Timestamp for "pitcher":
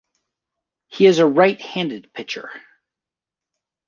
2.13-2.49